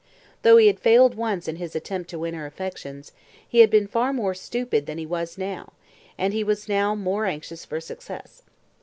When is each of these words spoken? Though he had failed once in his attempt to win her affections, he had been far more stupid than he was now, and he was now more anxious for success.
Though 0.41 0.57
he 0.57 0.65
had 0.65 0.79
failed 0.79 1.13
once 1.13 1.47
in 1.47 1.57
his 1.57 1.75
attempt 1.75 2.09
to 2.09 2.17
win 2.17 2.33
her 2.33 2.47
affections, 2.47 3.11
he 3.47 3.59
had 3.59 3.69
been 3.69 3.85
far 3.87 4.11
more 4.11 4.33
stupid 4.33 4.87
than 4.87 4.97
he 4.97 5.05
was 5.05 5.37
now, 5.37 5.73
and 6.17 6.33
he 6.33 6.43
was 6.43 6.67
now 6.67 6.95
more 6.95 7.25
anxious 7.27 7.65
for 7.65 7.79
success. 7.79 8.41